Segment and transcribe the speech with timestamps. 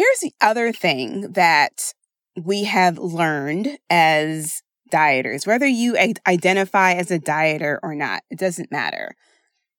[0.00, 1.92] Here's the other thing that
[2.34, 5.94] we have learned as dieters, whether you
[6.26, 9.14] identify as a dieter or not, it doesn't matter.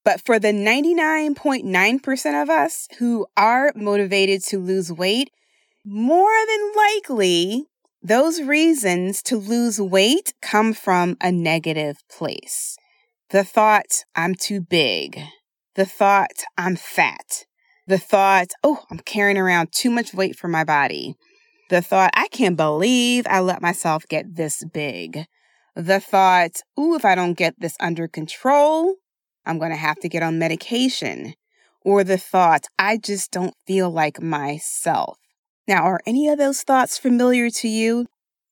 [0.04, 5.30] But for the 99.9% of us who are motivated to lose weight,
[5.84, 7.64] more than likely,
[8.00, 12.76] those reasons to lose weight come from a negative place.
[13.30, 15.18] The thought, I'm too big.
[15.74, 17.46] The thought, I'm fat.
[17.86, 21.16] The thought, oh, I'm carrying around too much weight for my body.
[21.68, 25.26] The thought, I can't believe I let myself get this big.
[25.74, 28.96] The thought, ooh, if I don't get this under control,
[29.44, 31.34] I'm going to have to get on medication.
[31.80, 35.18] Or the thought, I just don't feel like myself.
[35.66, 38.06] Now, are any of those thoughts familiar to you?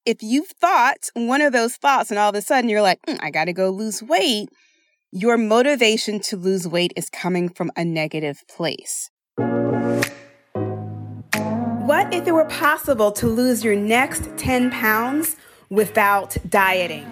[0.04, 3.18] If you've thought one of those thoughts and all of a sudden you're like, mm,
[3.22, 4.48] I got to go lose weight,
[5.12, 9.10] your motivation to lose weight is coming from a negative place.
[11.90, 15.34] What if it were possible to lose your next 10 pounds
[15.70, 17.04] without dieting?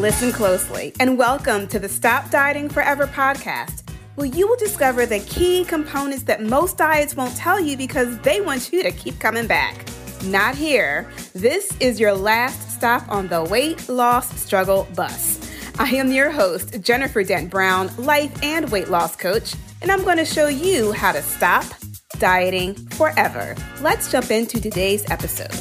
[0.00, 5.20] Listen closely and welcome to the Stop Dieting Forever podcast well, you will discover the
[5.20, 9.46] key components that most diets won't tell you because they want you to keep coming
[9.46, 9.86] back.
[10.24, 11.08] Not here.
[11.34, 15.38] This is your last stop on the weight loss struggle bus.
[15.78, 20.16] I am your host, Jennifer Dent Brown, life and weight loss coach, and I'm going
[20.16, 21.77] to show you how to stop
[22.18, 23.54] dieting forever.
[23.80, 25.54] Let's jump into today's episode.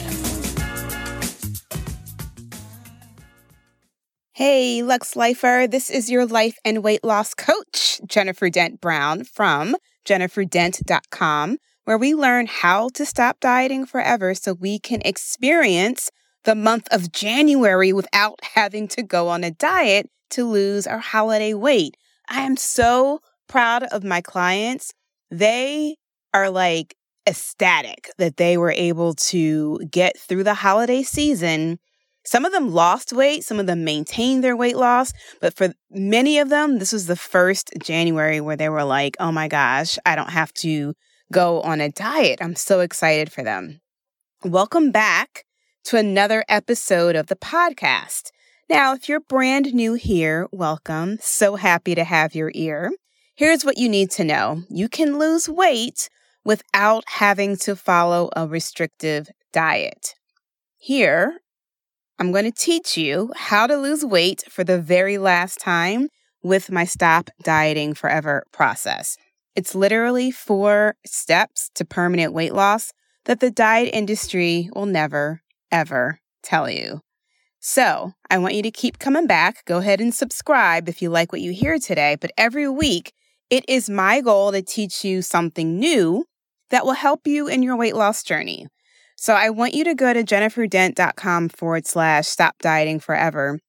[4.33, 9.75] Hey, Lux Lifer, this is your life and weight loss coach, Jennifer Dent Brown from
[10.05, 16.11] jenniferdent.com, where we learn how to stop dieting forever so we can experience
[16.43, 21.53] the month of January without having to go on a diet to lose our holiday
[21.53, 21.97] weight.
[22.29, 24.93] I am so proud of my clients.
[25.31, 25.95] They
[26.37, 26.95] are like
[27.27, 31.79] ecstatic that they were able to get through the holiday season
[32.27, 36.39] some of them lost weight, some of them maintained their weight loss, but for many
[36.39, 40.17] of them, this was the first January where they were like, oh my gosh, I
[40.17, 40.93] don't have to
[41.31, 42.39] go on a diet.
[42.41, 43.79] I'm so excited for them.
[44.43, 45.45] Welcome back
[45.85, 48.31] to another episode of the podcast.
[48.69, 51.19] Now, if you're brand new here, welcome.
[51.21, 52.91] So happy to have your ear.
[53.35, 56.09] Here's what you need to know you can lose weight
[56.47, 60.15] without having to follow a restrictive diet.
[60.77, 61.41] Here
[62.17, 66.07] I'm going to teach you how to lose weight for the very last time
[66.41, 69.17] with my Stop Dieting Forever process.
[69.57, 72.93] It's literally four steps to permanent weight loss
[73.25, 77.01] that the diet industry will never, ever tell you.
[77.59, 79.65] So I want you to keep coming back.
[79.65, 82.15] Go ahead and subscribe if you like what you hear today.
[82.15, 83.11] But every week,
[83.49, 86.23] it is my goal to teach you something new
[86.69, 88.67] that will help you in your weight loss journey.
[89.15, 93.59] So I want you to go to jenniferdent.com forward slash stop dieting forever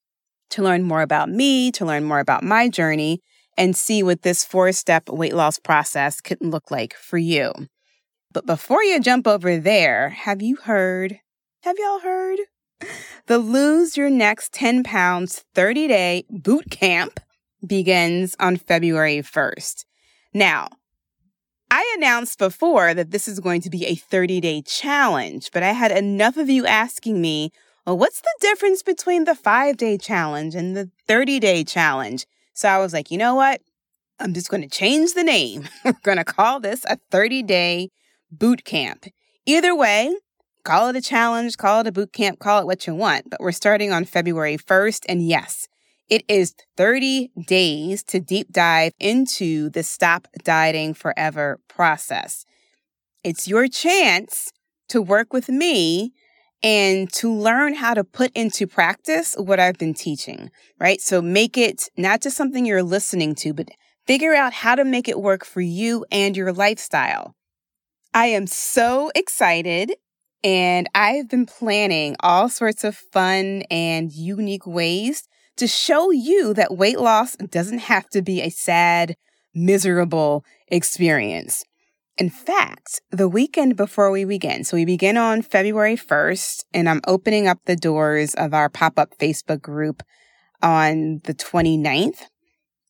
[0.50, 3.22] to learn more about me, to learn more about my journey,
[3.56, 7.52] and see what this four step weight loss process could look like for you.
[8.32, 11.20] But before you jump over there, have you heard?
[11.62, 12.38] Have y'all heard?
[13.26, 17.20] The Lose Your Next 10 Pounds 30 Day Boot Camp
[17.66, 19.84] begins on February 1st.
[20.32, 20.68] Now,
[21.78, 25.70] I announced before that this is going to be a 30 day challenge, but I
[25.70, 27.52] had enough of you asking me,
[27.86, 32.26] well, what's the difference between the five day challenge and the 30 day challenge?
[32.52, 33.60] So I was like, you know what?
[34.18, 35.68] I'm just going to change the name.
[35.84, 37.90] We're going to call this a 30 day
[38.28, 39.04] boot camp.
[39.46, 40.12] Either way,
[40.64, 43.38] call it a challenge, call it a boot camp, call it what you want, but
[43.38, 45.04] we're starting on February 1st.
[45.08, 45.68] And yes,
[46.08, 52.44] it is 30 days to deep dive into the Stop Dieting Forever process.
[53.22, 54.50] It's your chance
[54.88, 56.12] to work with me
[56.62, 61.00] and to learn how to put into practice what I've been teaching, right?
[61.00, 63.68] So make it not just something you're listening to, but
[64.06, 67.34] figure out how to make it work for you and your lifestyle.
[68.14, 69.92] I am so excited
[70.42, 75.28] and I've been planning all sorts of fun and unique ways
[75.58, 79.16] to show you that weight loss doesn't have to be a sad,
[79.54, 81.64] miserable experience.
[82.16, 87.00] In fact, the weekend before we begin, so we begin on February 1st, and I'm
[87.06, 90.02] opening up the doors of our pop up Facebook group
[90.62, 92.22] on the 29th.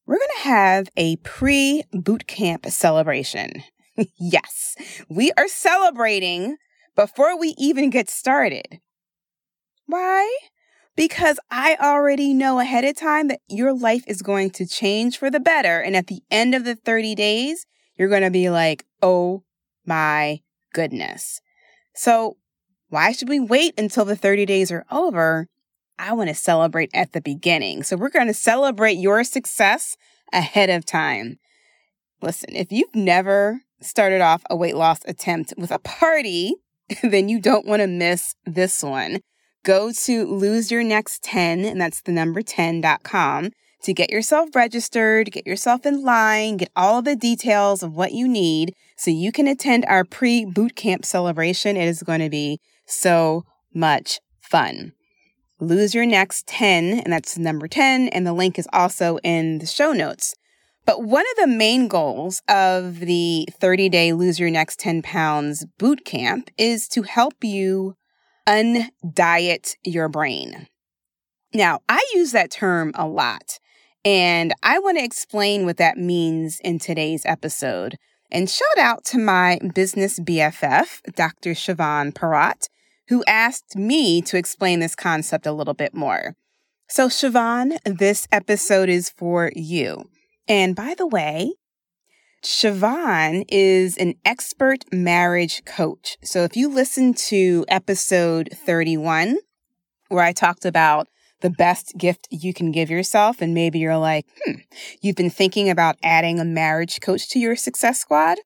[0.07, 3.63] We're going to have a pre boot camp celebration.
[4.19, 4.77] yes,
[5.11, 6.57] we are celebrating
[6.97, 8.81] before we even get started.
[9.87, 10.35] Why?
[10.99, 15.31] Because I already know ahead of time that your life is going to change for
[15.31, 15.79] the better.
[15.79, 17.67] And at the end of the 30 days,
[17.97, 19.45] you're going to be like, oh
[19.87, 20.41] my
[20.73, 21.41] goodness.
[21.95, 22.37] So,
[22.89, 25.47] why should we wait until the 30 days are over?
[26.01, 27.85] I want to celebrate at the beginning.
[27.85, 29.97] So, we're going to celebrate your success
[30.33, 31.39] ahead of time.
[32.21, 36.57] Listen, if you've never started off a weight loss attempt with a party,
[37.05, 39.21] then you don't want to miss this one.
[39.69, 43.51] Go to lose your next 10, and that's the number 10.com
[43.83, 48.27] to get yourself registered, get yourself in line, get all the details of what you
[48.27, 51.77] need so you can attend our pre boot camp celebration.
[51.77, 53.45] It is going to be so
[53.75, 54.95] much fun.
[55.61, 59.67] Lose your next 10, and that's number 10, and the link is also in the
[59.67, 60.35] show notes.
[60.87, 65.67] But one of the main goals of the 30 day lose your next 10 pounds
[65.77, 67.98] boot camp is to help you
[68.49, 70.67] undiet your brain.
[71.53, 73.59] Now, I use that term a lot,
[74.05, 77.97] and I want to explain what that means in today's episode.
[78.31, 81.51] And shout out to my business BFF, Dr.
[81.51, 82.69] Siobhan Parat,
[83.09, 86.35] who asked me to explain this concept a little bit more.
[86.89, 90.05] So, Siobhan, this episode is for you.
[90.47, 91.53] And by the way,
[92.43, 96.17] Siobhan is an expert marriage coach.
[96.23, 99.39] So if you listen to episode 31,
[100.09, 101.09] where I talked about
[101.41, 104.61] the best gift you can give yourself, and maybe you're like, hmm,
[105.01, 108.39] you've been thinking about adding a marriage coach to your success squad.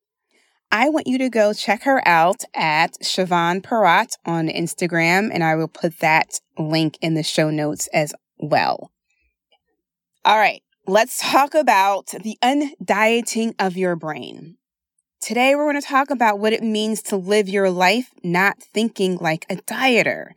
[0.70, 5.54] I want you to go check her out at Siobhan Parat on Instagram, and I
[5.54, 8.90] will put that link in the show notes as well.
[10.24, 14.56] All right let's talk about the undieting of your brain.
[15.20, 19.16] Today, we're going to talk about what it means to live your life not thinking
[19.18, 20.30] like a dieter.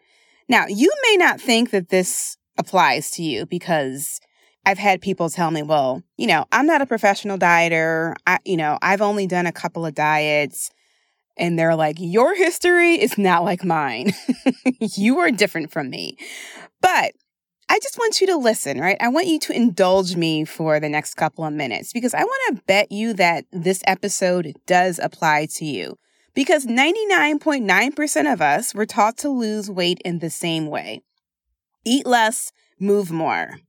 [0.48, 4.20] Now, you may not think that this applies to you because
[4.64, 8.14] I've had people tell me, well, you know, I'm not a professional dieter.
[8.28, 10.70] I, you know, I've only done a couple of diets.
[11.38, 14.14] And they're like, your history is not like mine.
[14.80, 16.18] you are different from me.
[16.82, 17.14] But
[17.68, 18.98] I just want you to listen, right?
[19.00, 22.58] I want you to indulge me for the next couple of minutes because I want
[22.58, 25.98] to bet you that this episode does apply to you.
[26.36, 31.02] Because 99.9% of us were taught to lose weight in the same way
[31.86, 33.60] eat less, move more,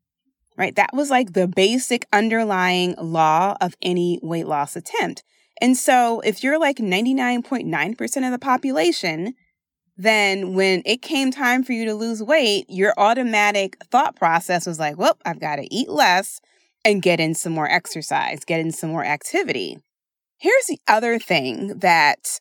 [0.57, 0.75] right?
[0.75, 5.23] That was like the basic underlying law of any weight loss attempt.
[5.61, 9.35] And so if you're like 99.9% of the population,
[9.97, 14.79] then when it came time for you to lose weight, your automatic thought process was
[14.79, 16.41] like, well, I've got to eat less
[16.85, 19.79] and get in some more exercise, get in some more activity.
[20.39, 22.41] Here's the other thing that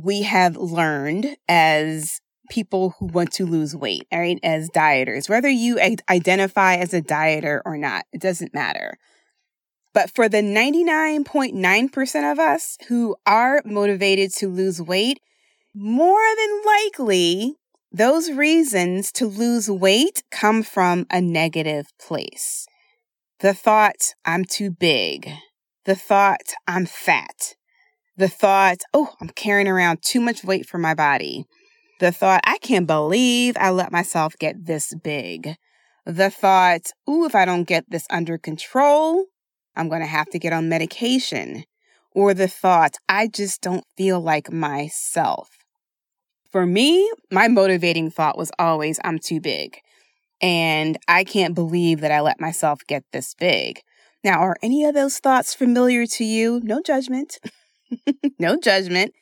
[0.00, 2.20] we have learned as
[2.50, 4.38] people who want to lose weight, right?
[4.42, 8.96] As dieters, whether you identify as a dieter or not, it doesn't matter.
[9.92, 15.20] But for the 99.9% of us who are motivated to lose weight,
[15.74, 17.56] more than likely,
[17.90, 22.66] those reasons to lose weight come from a negative place.
[23.40, 25.30] The thought, I'm too big.
[25.84, 27.54] The thought, I'm fat.
[28.16, 31.44] The thought, oh, I'm carrying around too much weight for my body.
[31.98, 35.56] The thought, I can't believe I let myself get this big.
[36.06, 39.26] The thought, ooh, if I don't get this under control,
[39.74, 41.64] I'm going to have to get on medication.
[42.12, 45.48] Or the thought, I just don't feel like myself.
[46.54, 49.80] For me, my motivating thought was always, I'm too big.
[50.40, 53.80] And I can't believe that I let myself get this big.
[54.22, 56.60] Now, are any of those thoughts familiar to you?
[56.62, 57.40] No judgment.
[58.38, 59.14] no judgment.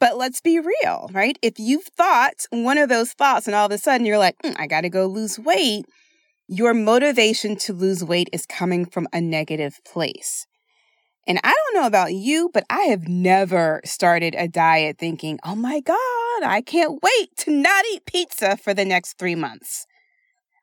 [0.00, 1.38] But let's be real, right?
[1.40, 4.56] If you've thought one of those thoughts and all of a sudden you're like, mm,
[4.58, 5.84] I got to go lose weight,
[6.48, 10.48] your motivation to lose weight is coming from a negative place.
[11.28, 15.54] And I don't know about you, but I have never started a diet thinking, oh
[15.54, 15.96] my God,
[16.44, 19.86] I can't wait to not eat pizza for the next three months.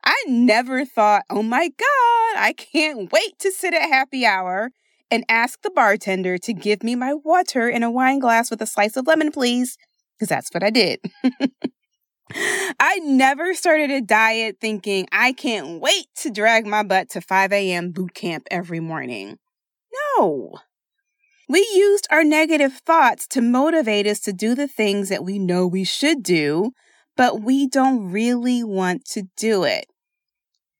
[0.03, 4.71] I never thought, oh my God, I can't wait to sit at happy hour
[5.09, 8.65] and ask the bartender to give me my water in a wine glass with a
[8.65, 9.77] slice of lemon, please.
[10.15, 10.99] Because that's what I did.
[12.79, 17.53] I never started a diet thinking I can't wait to drag my butt to 5
[17.53, 17.91] a.m.
[17.91, 19.37] boot camp every morning.
[20.17, 20.55] No.
[21.49, 25.67] We used our negative thoughts to motivate us to do the things that we know
[25.67, 26.71] we should do,
[27.17, 29.85] but we don't really want to do it.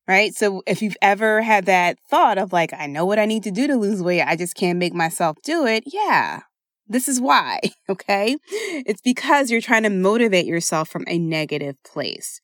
[0.08, 0.34] Right?
[0.34, 3.52] So if you've ever had that thought of like, I know what I need to
[3.52, 5.84] do to lose weight, I just can't make myself do it.
[5.86, 6.42] Yeah.
[6.88, 8.38] This is why, okay?
[8.52, 12.42] It's because you're trying to motivate yourself from a negative place.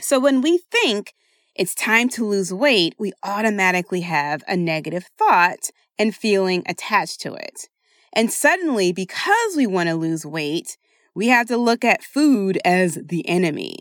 [0.00, 1.12] So when we think
[1.54, 7.34] it's time to lose weight, we automatically have a negative thought and feeling attached to
[7.34, 7.68] it.
[8.12, 10.76] And suddenly, because we want to lose weight,
[11.14, 13.78] we have to look at food as the enemy.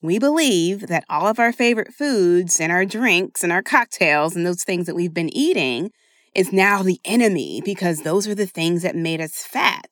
[0.00, 4.44] We believe that all of our favorite foods and our drinks and our cocktails and
[4.44, 5.90] those things that we've been eating
[6.34, 9.90] is now the enemy because those are the things that made us fat.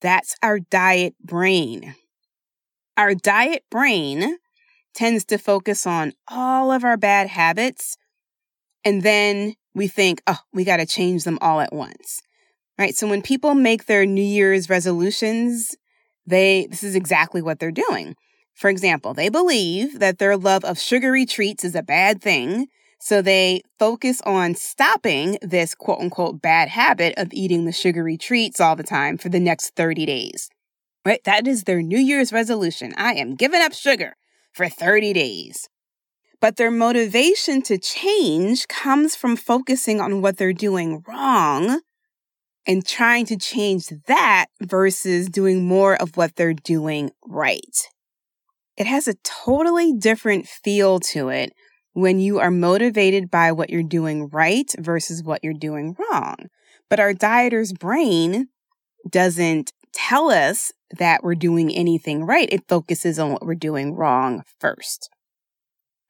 [0.00, 1.94] That's our diet brain.
[2.96, 4.38] Our diet brain
[4.94, 7.96] tends to focus on all of our bad habits,
[8.84, 12.20] and then we think, oh, we got to change them all at once.
[12.78, 12.94] Right?
[12.94, 15.76] So when people make their New Year's resolutions,
[16.26, 18.16] they this is exactly what they're doing.
[18.54, 22.68] For example, they believe that their love of sugary treats is a bad thing,
[22.98, 28.60] so they focus on stopping this quote unquote bad habit of eating the sugary treats
[28.60, 30.50] all the time for the next 30 days.
[31.04, 31.22] Right?
[31.24, 32.92] That is their New Year's resolution.
[32.96, 34.16] I am giving up sugar
[34.52, 35.68] for 30 days.
[36.40, 41.80] But their motivation to change comes from focusing on what they're doing wrong
[42.66, 47.88] and trying to change that versus doing more of what they're doing right.
[48.76, 51.52] It has a totally different feel to it
[51.92, 56.36] when you are motivated by what you're doing right versus what you're doing wrong.
[56.88, 58.48] But our dieter's brain
[59.08, 62.48] doesn't tell us that we're doing anything right.
[62.50, 65.10] It focuses on what we're doing wrong first.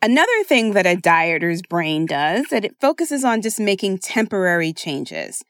[0.02, 4.72] Another thing that a dieter's brain does is that it focuses on just making temporary
[4.72, 5.42] changes.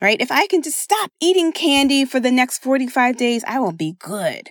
[0.00, 0.20] Right?
[0.20, 3.96] If I can just stop eating candy for the next 45 days, I will be
[3.98, 4.50] good.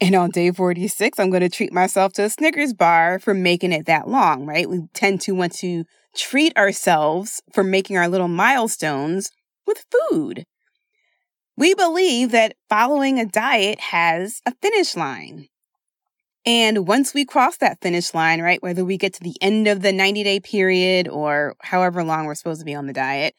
[0.00, 3.72] And on day 46, I'm going to treat myself to a Snickers bar for making
[3.72, 4.68] it that long, right?
[4.68, 5.84] We tend to want to
[6.16, 9.30] treat ourselves for making our little milestones
[9.66, 10.44] with food.
[11.56, 15.48] We believe that following a diet has a finish line.
[16.46, 19.82] And once we cross that finish line, right, whether we get to the end of
[19.82, 23.34] the 90 day period or however long we're supposed to be on the diet,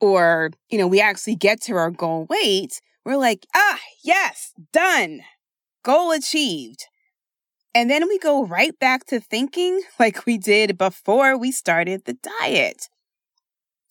[0.00, 5.22] or, you know, we actually get to our goal weight, we're like, ah, yes, done
[5.86, 6.88] goal achieved.
[7.72, 12.18] And then we go right back to thinking like we did before we started the
[12.40, 12.88] diet.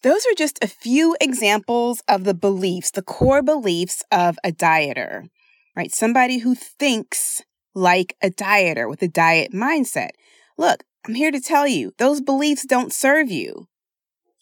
[0.04, 5.30] Those are just a few examples of the beliefs, the core beliefs of a dieter,
[5.76, 5.92] right?
[5.92, 7.42] Somebody who thinks
[7.76, 10.10] like a dieter with a diet mindset.
[10.58, 13.68] Look, I'm here to tell you, those beliefs don't serve you.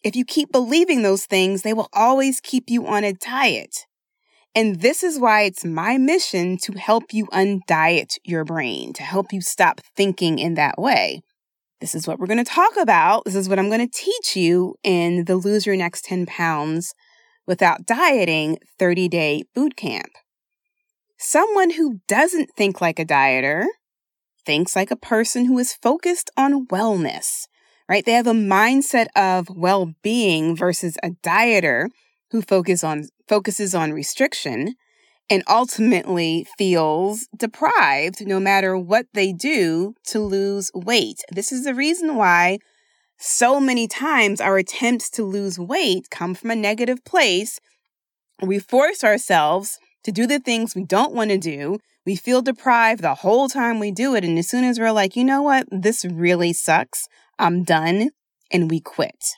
[0.03, 3.85] If you keep believing those things, they will always keep you on a diet.
[4.55, 9.33] And this is why it's my mission to help you undiet your brain, to help
[9.33, 11.21] you stop thinking in that way.
[11.81, 13.25] This is what we're going to talk about.
[13.25, 16.93] This is what I'm going to teach you in the Lose Your Next 10 Pounds
[17.47, 20.11] Without Dieting 30 Day Boot Camp.
[21.25, 23.63] Someone who doesn't think like a dieter
[24.45, 27.47] thinks like a person who is focused on wellness,
[27.87, 28.05] right?
[28.05, 31.87] They have a mindset of well being versus a dieter
[32.31, 34.75] who focus on focuses on restriction
[35.29, 41.21] and ultimately feels deprived no matter what they do to lose weight.
[41.31, 42.59] This is the reason why
[43.17, 47.61] so many times our attempts to lose weight come from a negative place.
[48.41, 51.79] We force ourselves to do the things we don't want to do.
[52.05, 54.23] We feel deprived the whole time we do it.
[54.23, 57.07] And as soon as we're like, you know what, this really sucks,
[57.39, 58.11] I'm done,
[58.51, 59.35] and we quit.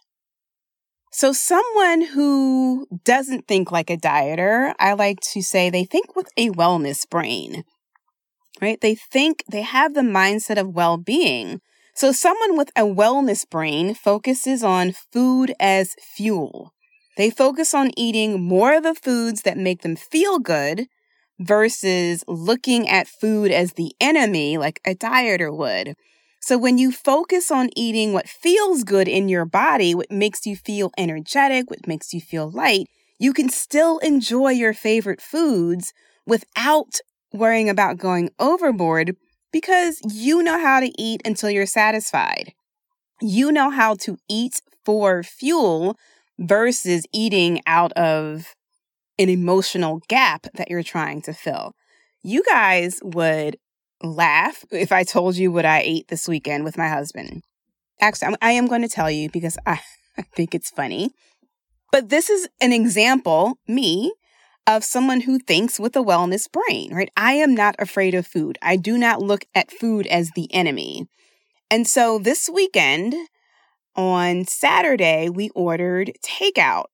[1.11, 6.27] So, someone who doesn't think like a dieter, I like to say they think with
[6.35, 7.63] a wellness brain,
[8.61, 8.81] right?
[8.81, 11.61] They think they have the mindset of well being.
[11.93, 16.73] So, someone with a wellness brain focuses on food as fuel.
[17.17, 20.87] They focus on eating more of the foods that make them feel good
[21.39, 25.95] versus looking at food as the enemy like a dieter would.
[26.39, 30.55] So when you focus on eating what feels good in your body, what makes you
[30.55, 35.93] feel energetic, what makes you feel light, you can still enjoy your favorite foods
[36.27, 36.99] without
[37.33, 39.15] worrying about going overboard
[39.51, 42.53] because you know how to eat until you're satisfied.
[43.21, 45.97] You know how to eat for fuel
[46.37, 48.55] versus eating out of
[49.17, 51.73] an emotional gap that you're trying to fill.
[52.23, 53.57] You guys would
[54.03, 57.43] laugh if I told you what I ate this weekend with my husband.
[58.01, 59.79] Actually, I am going to tell you because I,
[60.17, 61.11] I think it's funny.
[61.91, 64.13] But this is an example, me,
[64.67, 67.11] of someone who thinks with a wellness brain, right?
[67.15, 68.57] I am not afraid of food.
[68.61, 71.07] I do not look at food as the enemy.
[71.69, 73.13] And so this weekend,
[73.95, 76.85] on Saturday, we ordered takeout.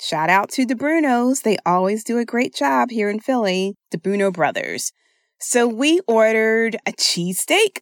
[0.00, 1.42] Shout out to the Brunos.
[1.42, 4.92] They always do a great job here in Philly, the Bruno brothers.
[5.40, 7.80] So we ordered a cheesesteak.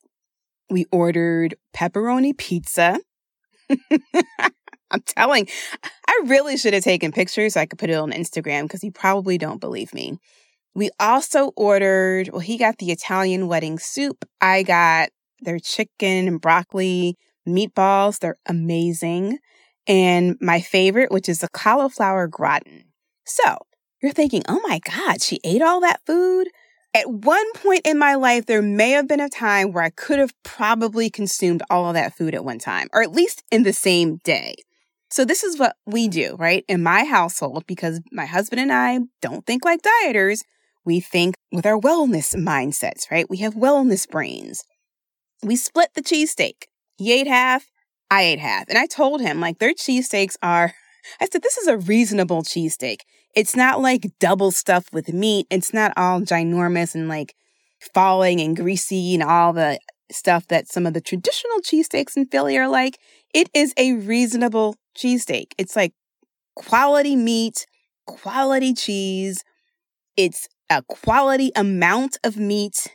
[0.70, 3.00] We ordered pepperoni pizza.
[4.90, 5.48] I'm telling,
[6.06, 8.92] I really should have taken pictures so I could put it on Instagram because you
[8.92, 10.18] probably don't believe me.
[10.74, 14.24] We also ordered, well, he got the Italian wedding soup.
[14.40, 15.08] I got
[15.40, 17.16] their chicken and broccoli
[17.46, 18.18] meatballs.
[18.18, 19.38] They're amazing.
[19.86, 22.84] And my favorite, which is the cauliflower gratin.
[23.24, 23.58] So
[24.02, 26.48] you're thinking, oh my God, she ate all that food?
[26.94, 30.18] At one point in my life, there may have been a time where I could
[30.18, 33.72] have probably consumed all of that food at one time, or at least in the
[33.74, 34.54] same day.
[35.10, 36.64] So, this is what we do, right?
[36.68, 40.40] In my household, because my husband and I don't think like dieters,
[40.86, 43.28] we think with our wellness mindsets, right?
[43.28, 44.64] We have wellness brains.
[45.42, 46.64] We split the cheesesteak.
[46.96, 47.66] He ate half,
[48.10, 48.68] I ate half.
[48.68, 50.74] And I told him, like, their cheesesteaks are,
[51.20, 53.00] I said, this is a reasonable cheesesteak.
[53.34, 55.46] It's not like double stuffed with meat.
[55.50, 57.34] It's not all ginormous and like
[57.92, 59.78] falling and greasy and all the
[60.10, 62.98] stuff that some of the traditional cheesesteaks in Philly are like.
[63.34, 65.52] It is a reasonable cheesesteak.
[65.58, 65.92] It's like
[66.54, 67.66] quality meat,
[68.06, 69.44] quality cheese.
[70.16, 72.88] It's a quality amount of meat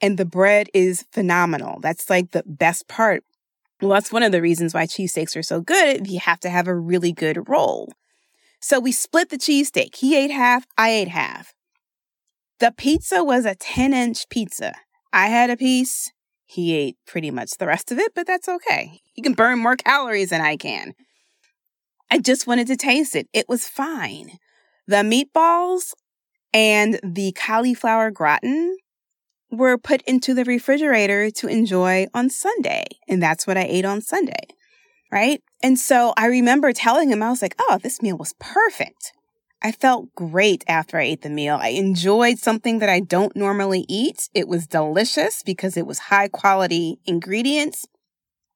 [0.00, 1.78] and the bread is phenomenal.
[1.80, 3.22] That's like the best part.
[3.80, 6.06] Well, that's one of the reasons why cheesesteaks are so good.
[6.06, 7.92] You have to have a really good roll.
[8.60, 9.96] So we split the cheesesteak.
[9.96, 11.54] He ate half, I ate half.
[12.58, 14.74] The pizza was a 10 inch pizza.
[15.14, 16.12] I had a piece.
[16.44, 19.00] He ate pretty much the rest of it, but that's okay.
[19.14, 20.92] He can burn more calories than I can.
[22.10, 23.28] I just wanted to taste it.
[23.32, 24.32] It was fine.
[24.86, 25.94] The meatballs
[26.52, 28.76] and the cauliflower gratin
[29.50, 32.84] were put into the refrigerator to enjoy on Sunday.
[33.08, 34.46] And that's what I ate on Sunday
[35.10, 35.42] right?
[35.62, 39.12] And so I remember telling him, I was like, oh, this meal was perfect.
[39.62, 41.58] I felt great after I ate the meal.
[41.60, 44.30] I enjoyed something that I don't normally eat.
[44.32, 47.86] It was delicious because it was high quality ingredients.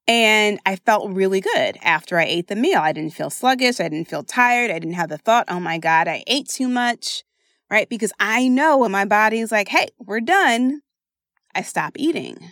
[0.07, 2.79] And I felt really good after I ate the meal.
[2.79, 3.79] I didn't feel sluggish.
[3.79, 4.71] I didn't feel tired.
[4.71, 7.23] I didn't have the thought, oh my God, I ate too much,
[7.69, 7.89] right?
[7.89, 10.81] Because I know when my body's like, hey, we're done,
[11.55, 12.51] I stop eating.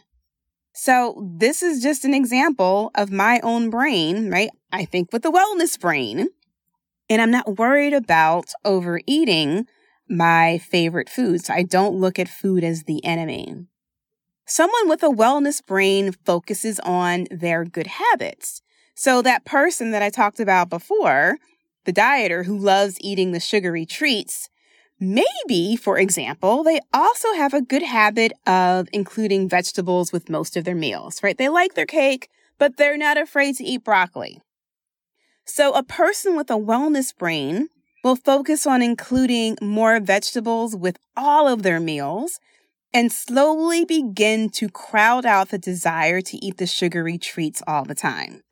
[0.74, 4.50] So this is just an example of my own brain, right?
[4.72, 6.30] I think with the wellness brain,
[7.10, 9.68] and I'm not worried about overeating
[10.10, 11.50] my favorite foods.
[11.50, 13.68] I don't look at food as the enemy.
[14.46, 18.62] Someone with a wellness brain focuses on their good habits.
[18.96, 21.38] So that person that I talked about before,
[21.86, 24.50] the dieter who loves eating the sugary treats,
[25.00, 30.64] Maybe, for example, they also have a good habit of including vegetables with most of
[30.64, 31.38] their meals, right?
[31.38, 34.40] They like their cake, but they're not afraid to eat broccoli.
[35.46, 37.68] So a person with a wellness brain
[38.04, 42.40] will focus on including more vegetables with all of their meals
[42.94, 47.96] and slowly begin to crowd out the desire to eat the sugary treats all the
[47.96, 48.44] time.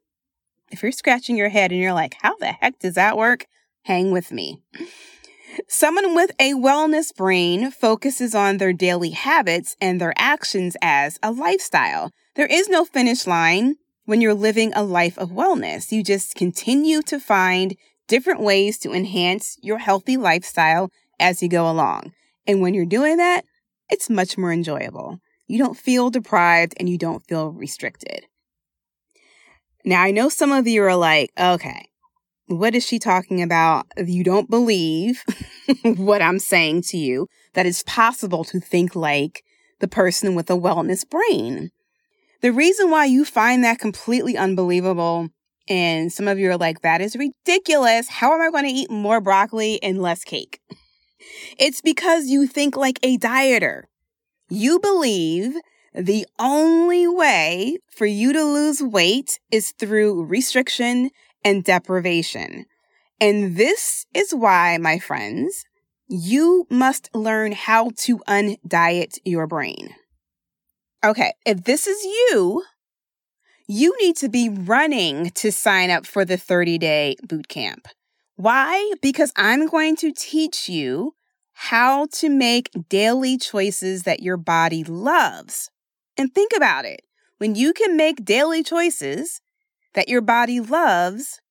[0.71, 3.45] If you're scratching your head and you're like, how the heck does that work?
[3.83, 4.61] Hang with me.
[5.67, 11.31] Someone with a wellness brain focuses on their daily habits and their actions as a
[11.31, 12.11] lifestyle.
[12.35, 15.91] There is no finish line when you're living a life of wellness.
[15.91, 17.75] You just continue to find
[18.07, 22.13] different ways to enhance your healthy lifestyle as you go along.
[22.47, 23.43] And when you're doing that,
[23.89, 25.19] it's much more enjoyable.
[25.47, 28.25] You don't feel deprived and you don't feel restricted.
[29.83, 31.87] Now, I know some of you are like, okay,
[32.51, 33.85] what is she talking about?
[33.97, 35.23] You don't believe
[35.83, 39.43] what I'm saying to you, that it's possible to think like
[39.79, 41.71] the person with a wellness brain.
[42.41, 45.29] The reason why you find that completely unbelievable,
[45.67, 48.09] and some of you are like, that is ridiculous.
[48.09, 50.59] How am I going to eat more broccoli and less cake?
[51.59, 53.83] It's because you think like a dieter.
[54.49, 55.53] You believe
[55.93, 61.11] the only way for you to lose weight is through restriction
[61.43, 62.65] and deprivation.
[63.19, 65.63] And this is why, my friends,
[66.07, 69.95] you must learn how to undiet your brain.
[71.03, 72.63] Okay, if this is you,
[73.67, 77.87] you need to be running to sign up for the 30 day boot camp.
[78.35, 78.91] Why?
[79.01, 81.15] Because I'm going to teach you
[81.53, 85.69] how to make daily choices that your body loves.
[86.17, 87.01] And think about it.
[87.37, 89.41] When you can make daily choices
[89.93, 91.41] that your body loves,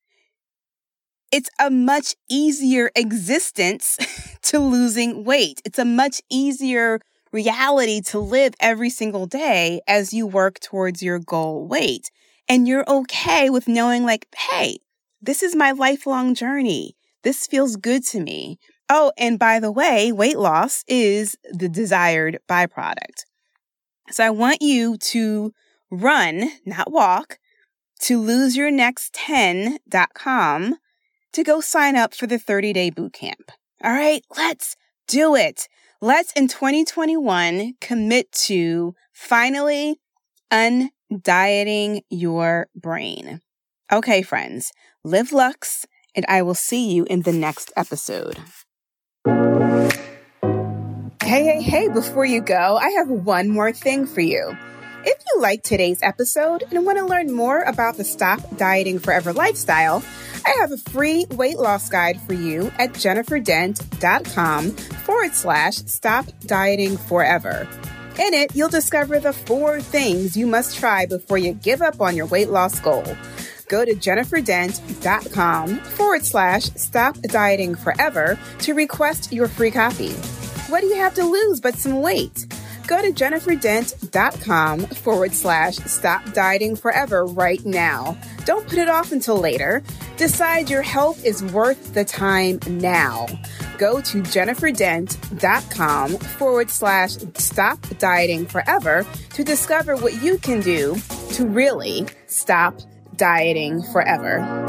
[1.32, 3.98] it's a much easier existence
[4.42, 5.60] to losing weight.
[5.64, 7.00] It's a much easier
[7.32, 12.10] reality to live every single day as you work towards your goal weight.
[12.48, 14.78] And you're okay with knowing, like, hey,
[15.22, 16.96] this is my lifelong journey.
[17.22, 18.58] This feels good to me.
[18.88, 23.24] Oh, and by the way, weight loss is the desired byproduct.
[24.10, 25.52] So I want you to
[25.92, 27.38] run, not walk,
[28.02, 30.76] to loseyournext10.com
[31.32, 33.52] to go sign up for the 30 day boot camp.
[33.82, 35.68] All right, let's do it.
[36.00, 40.00] Let's in 2021 commit to finally
[40.50, 43.40] undieting your brain.
[43.92, 44.72] Okay, friends,
[45.04, 48.38] live lux, and I will see you in the next episode.
[51.22, 54.56] Hey, hey, hey, before you go, I have one more thing for you.
[55.02, 59.32] If you like today's episode and want to learn more about the Stop Dieting Forever
[59.32, 60.02] lifestyle,
[60.44, 66.98] I have a free weight loss guide for you at jenniferdent.com forward slash stop dieting
[66.98, 67.66] forever.
[68.18, 72.14] In it, you'll discover the four things you must try before you give up on
[72.14, 73.04] your weight loss goal.
[73.68, 80.10] Go to jenniferdent.com forward slash stop dieting forever to request your free copy.
[80.68, 82.46] What do you have to lose but some weight?
[82.90, 88.18] Go to jenniferdent.com forward slash stop dieting forever right now.
[88.46, 89.84] Don't put it off until later.
[90.16, 93.28] Decide your health is worth the time now.
[93.78, 100.96] Go to jenniferdent.com forward slash stop dieting forever to discover what you can do
[101.34, 102.80] to really stop
[103.14, 104.66] dieting forever.